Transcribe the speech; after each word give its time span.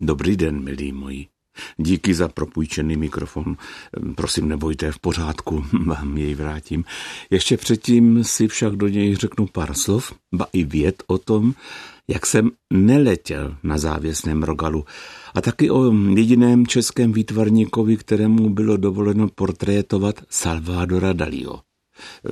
Dobrý 0.00 0.36
den, 0.36 0.64
milí 0.64 0.92
moji. 0.92 1.26
Díky 1.76 2.14
za 2.14 2.28
propůjčený 2.28 2.96
mikrofon. 2.96 3.56
Prosím, 4.14 4.48
nebojte, 4.48 4.92
v 4.92 4.98
pořádku, 4.98 5.64
vám 5.86 6.18
jej 6.18 6.34
vrátím. 6.34 6.84
Ještě 7.30 7.56
předtím 7.56 8.24
si 8.24 8.48
však 8.48 8.76
do 8.76 8.88
něj 8.88 9.16
řeknu 9.16 9.46
pár 9.46 9.74
slov, 9.74 10.12
ba 10.34 10.46
i 10.52 10.64
věd 10.64 11.02
o 11.06 11.18
tom, 11.18 11.54
jak 12.08 12.26
jsem 12.26 12.50
neletěl 12.72 13.56
na 13.62 13.78
závěsném 13.78 14.42
rogalu 14.42 14.84
a 15.34 15.40
taky 15.40 15.70
o 15.70 15.92
jediném 16.08 16.66
českém 16.66 17.12
výtvarníkovi, 17.12 17.96
kterému 17.96 18.50
bylo 18.50 18.76
dovoleno 18.76 19.28
portrétovat 19.28 20.14
Salvadora 20.30 21.12
Dalího. 21.12 21.69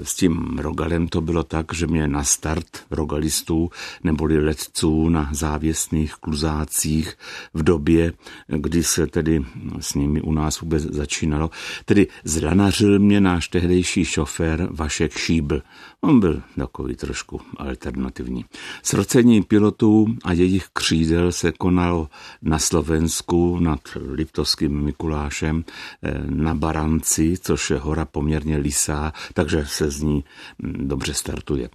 S 0.02 0.14
tím 0.14 0.58
rogalem 0.58 1.08
to 1.08 1.20
bylo 1.20 1.42
tak, 1.42 1.74
že 1.74 1.86
mě 1.86 2.08
na 2.08 2.24
start 2.24 2.66
rogalistů 2.90 3.70
neboli 4.04 4.44
letců 4.44 5.08
na 5.08 5.28
závěsných 5.32 6.14
kluzácích 6.14 7.14
v 7.54 7.62
době, 7.62 8.12
kdy 8.48 8.84
se 8.84 9.06
tedy 9.06 9.44
s 9.80 9.94
nimi 9.94 10.20
u 10.20 10.32
nás 10.32 10.60
vůbec 10.60 10.82
začínalo, 10.82 11.50
tedy 11.84 12.06
zranařil 12.24 12.98
mě 12.98 13.20
náš 13.20 13.48
tehdejší 13.48 14.04
šofér 14.04 14.68
Vašek 14.70 15.18
Šíbl. 15.18 15.62
On 16.00 16.20
byl 16.20 16.42
takový 16.56 16.96
trošku 16.96 17.40
alternativní. 17.56 18.44
Srocení 18.82 19.42
pilotů 19.42 20.06
a 20.24 20.32
jejich 20.32 20.66
křídel 20.72 21.32
se 21.32 21.52
konalo 21.52 22.08
na 22.42 22.58
Slovensku 22.58 23.58
nad 23.58 23.80
Liptovským 24.10 24.84
Mikulášem 24.84 25.64
eh, 26.02 26.20
na 26.26 26.54
Baranci, 26.54 27.34
což 27.40 27.70
je 27.70 27.78
hora 27.78 28.04
poměrně 28.04 28.56
lisá, 28.56 29.12
takže 29.34 29.57
že 29.60 29.66
se 29.66 29.90
z 29.90 30.02
ní 30.02 30.24
mm, 30.58 30.88
dobře 30.88 31.14
startuje. 31.14 31.70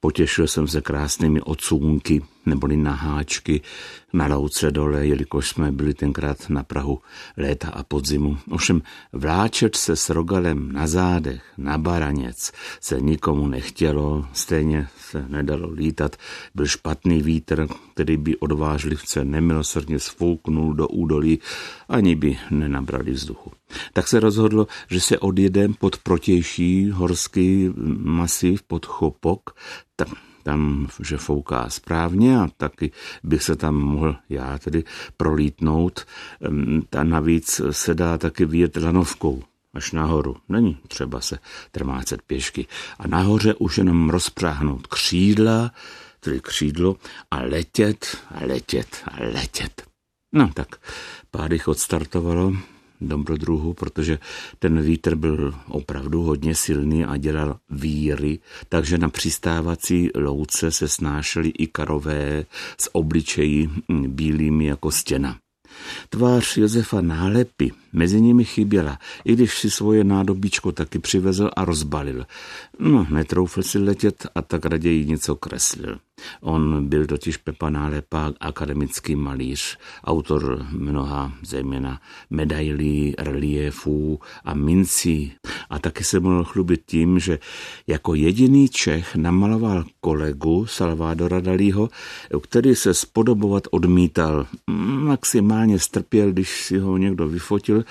Potěšil 0.00 0.46
jsem 0.46 0.68
se 0.68 0.80
krásnými 0.80 1.40
odsůnky 1.40 2.22
neboli 2.46 2.76
naháčky 2.76 3.60
na 4.12 4.26
louce 4.26 4.70
dole, 4.70 5.06
jelikož 5.06 5.48
jsme 5.48 5.72
byli 5.72 5.94
tenkrát 5.94 6.50
na 6.50 6.62
Prahu 6.62 7.00
léta 7.36 7.68
a 7.68 7.82
podzimu. 7.82 8.38
Ovšem 8.50 8.82
vláčet 9.12 9.76
se 9.76 9.96
s 9.96 10.10
rogalem 10.10 10.72
na 10.72 10.86
zádech, 10.86 11.42
na 11.58 11.78
baraněc, 11.78 12.52
se 12.80 13.00
nikomu 13.00 13.48
nechtělo, 13.48 14.26
stejně 14.32 14.88
se 14.98 15.24
nedalo 15.28 15.70
lítat. 15.70 16.16
Byl 16.54 16.66
špatný 16.66 17.22
vítr, 17.22 17.66
který 17.94 18.16
by 18.16 18.36
odvážlivce 18.36 19.24
nemilosrdně 19.24 19.98
sfouknul 19.98 20.74
do 20.74 20.88
údolí, 20.88 21.38
ani 21.88 22.14
by 22.14 22.38
nenabrali 22.50 23.10
vzduchu. 23.10 23.52
Tak 23.92 24.08
se 24.08 24.20
rozhodlo, 24.20 24.66
že 24.90 25.00
se 25.00 25.18
odjedem 25.18 25.74
pod 25.74 25.96
protější 25.96 26.90
horský 26.90 27.70
masiv 27.98 28.62
pod 28.62 28.86
Chopok, 28.86 29.50
tam 29.96 30.08
tam, 30.42 30.88
že 31.00 31.16
fouká 31.16 31.68
správně 31.68 32.38
a 32.38 32.48
taky 32.56 32.90
bych 33.22 33.42
se 33.42 33.56
tam 33.56 33.74
mohl 33.74 34.16
já 34.28 34.58
tedy 34.58 34.84
prolítnout. 35.16 36.06
A 36.98 37.04
navíc 37.04 37.60
se 37.70 37.94
dá 37.94 38.18
taky 38.18 38.44
vyjet 38.44 38.76
lanovkou 38.76 39.42
až 39.74 39.92
nahoru. 39.92 40.36
Není 40.48 40.78
třeba 40.88 41.20
se 41.20 41.38
trmácet 41.70 42.22
pěšky. 42.22 42.66
A 42.98 43.08
nahoře 43.08 43.54
už 43.54 43.78
jenom 43.78 44.10
rozpráhnout 44.10 44.86
křídla, 44.86 45.70
tedy 46.20 46.40
křídlo 46.40 46.96
a 47.30 47.36
letět 47.42 48.18
a 48.30 48.46
letět 48.46 49.02
a 49.04 49.24
letět. 49.24 49.82
No 50.32 50.50
tak 50.54 50.68
pár 51.30 51.52
jich 51.52 51.68
odstartovalo, 51.68 52.52
dobrodruhu, 53.08 53.74
protože 53.74 54.18
ten 54.58 54.82
vítr 54.82 55.14
byl 55.14 55.54
opravdu 55.68 56.22
hodně 56.22 56.54
silný 56.54 57.04
a 57.04 57.16
dělal 57.16 57.56
víry, 57.70 58.38
takže 58.68 58.98
na 58.98 59.08
přistávací 59.08 60.10
louce 60.14 60.70
se 60.70 60.88
snášely 60.88 61.48
i 61.48 61.66
karové 61.66 62.44
s 62.80 62.94
obličeji 62.94 63.70
bílými 64.08 64.64
jako 64.64 64.90
stěna. 64.90 65.38
Tvář 66.08 66.56
Josefa 66.56 67.00
nálepy 67.00 67.72
mezi 67.92 68.20
nimi 68.20 68.44
chyběla, 68.44 68.98
i 69.24 69.32
když 69.32 69.58
si 69.58 69.70
svoje 69.70 70.04
nádobíčko 70.04 70.72
taky 70.72 70.98
přivezl 70.98 71.50
a 71.56 71.64
rozbalil. 71.64 72.26
No, 72.78 73.06
netroufl 73.10 73.62
si 73.62 73.78
letět 73.78 74.26
a 74.34 74.42
tak 74.42 74.64
raději 74.64 75.06
něco 75.06 75.36
kreslil. 75.36 75.98
On 76.40 76.88
byl 76.88 77.06
totiž 77.06 77.36
Pepa 77.36 77.70
Nálepa, 77.70 78.32
akademický 78.40 79.16
malíř, 79.16 79.78
autor 80.04 80.66
mnoha 80.70 81.32
zejména 81.42 82.00
medailí, 82.30 83.14
reliefů 83.18 84.20
a 84.44 84.54
mincí. 84.54 85.32
A 85.70 85.78
taky 85.78 86.04
se 86.04 86.20
mohl 86.20 86.44
chlubit 86.44 86.82
tím, 86.86 87.18
že 87.18 87.38
jako 87.86 88.14
jediný 88.14 88.68
Čech 88.68 89.16
namaloval 89.16 89.84
kolegu 90.00 90.66
Salvadora 90.66 91.40
Dalího, 91.40 91.88
který 92.42 92.74
se 92.74 92.94
spodobovat 92.94 93.68
odmítal. 93.70 94.46
Maximálně 94.86 95.78
strpěl, 95.78 96.32
když 96.32 96.64
si 96.64 96.78
ho 96.78 96.96
někdo 96.96 97.28
vyfotil, 97.28 97.84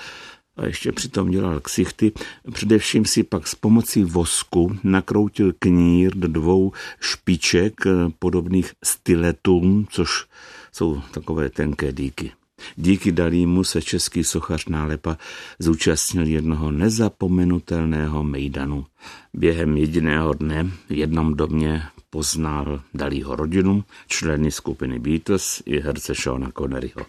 a 0.62 0.66
ještě 0.66 0.92
přitom 0.92 1.30
dělal 1.30 1.60
ksichty. 1.60 2.12
Především 2.52 3.04
si 3.04 3.22
pak 3.22 3.46
s 3.46 3.54
pomocí 3.54 4.04
vosku 4.04 4.76
nakroutil 4.84 5.52
knír 5.58 6.14
do 6.14 6.28
dvou 6.28 6.72
špiček 7.00 7.86
eh, 7.86 7.90
podobných 8.18 8.72
styletům, 8.84 9.86
což 9.90 10.26
jsou 10.72 11.02
takové 11.10 11.50
tenké 11.50 11.92
díky. 11.92 12.32
Díky 12.76 13.12
Dalímu 13.12 13.64
se 13.64 13.82
český 13.82 14.24
sochař 14.24 14.66
Nálepa 14.66 15.18
zúčastnil 15.58 16.26
jednoho 16.26 16.72
nezapomenutelného 16.72 18.22
mejdanu. 18.22 18.86
Během 19.34 19.76
jediného 19.76 20.32
dne 20.34 20.70
v 20.88 20.92
jednom 20.92 21.34
domě 21.34 21.82
poznal 22.12 22.80
Dalího 22.94 23.36
rodinu, 23.36 23.84
členy 24.06 24.50
skupiny 24.50 24.98
Beatles 24.98 25.62
i 25.66 25.80
herce 25.80 26.14
Seana 26.14 26.50
Conneryho. 26.58 27.06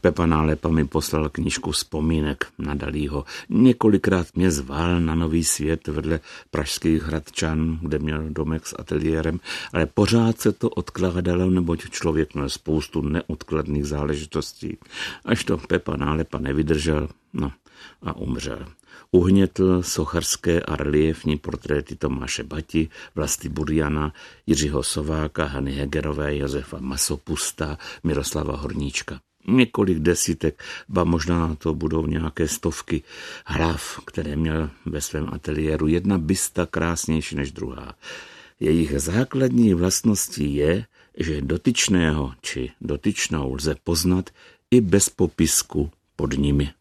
Pepa 0.00 0.26
Nálepa 0.26 0.68
mi 0.68 0.84
poslal 0.84 1.28
knížku 1.28 1.70
vzpomínek 1.70 2.46
na 2.58 2.74
Dalího. 2.74 3.24
Několikrát 3.48 4.26
mě 4.34 4.50
zval 4.50 5.00
na 5.00 5.14
nový 5.14 5.44
svět 5.44 5.88
vedle 5.88 6.20
pražských 6.50 7.02
hradčan, 7.02 7.78
kde 7.82 7.98
měl 7.98 8.22
domek 8.30 8.66
s 8.66 8.74
ateliérem, 8.78 9.40
ale 9.72 9.86
pořád 9.86 10.40
se 10.40 10.52
to 10.52 10.70
odkládalo, 10.70 11.50
neboť 11.50 11.90
člověk 11.90 12.34
měl 12.34 12.48
spoustu 12.48 13.02
neodkladných 13.02 13.84
záležitostí. 13.84 14.78
Až 15.24 15.44
to 15.44 15.58
Pepa 15.58 15.96
Nálepa 15.96 16.38
nevydržel, 16.38 17.08
no 17.32 17.52
a 18.02 18.16
umřel 18.16 18.66
uhnětl 19.14 19.82
socharské 19.82 20.60
a 20.60 20.76
reliefní 20.76 21.38
portréty 21.38 21.96
Tomáše 21.96 22.42
Bati, 22.42 22.88
Vlasty 23.14 23.48
Buriana, 23.48 24.12
Jiřího 24.46 24.82
Sováka, 24.82 25.44
Hany 25.44 25.72
Hegerové, 25.72 26.36
Josefa 26.36 26.78
Masopusta, 26.80 27.78
Miroslava 28.04 28.56
Horníčka. 28.56 29.20
Několik 29.46 29.98
desítek, 29.98 30.62
ba 30.88 31.04
možná 31.04 31.54
to 31.54 31.74
budou 31.74 32.06
nějaké 32.06 32.48
stovky 32.48 33.02
hlav, 33.46 34.00
které 34.04 34.36
měl 34.36 34.70
ve 34.86 35.00
svém 35.00 35.28
ateliéru. 35.32 35.86
Jedna 35.86 36.18
bysta 36.18 36.66
krásnější 36.66 37.36
než 37.36 37.52
druhá. 37.52 37.94
Jejich 38.60 39.00
základní 39.00 39.74
vlastností 39.74 40.54
je, 40.54 40.86
že 41.18 41.40
dotyčného 41.40 42.34
či 42.40 42.70
dotyčnou 42.80 43.54
lze 43.54 43.76
poznat 43.84 44.30
i 44.70 44.80
bez 44.80 45.08
popisku 45.08 45.90
pod 46.16 46.32
nimi. 46.32 46.74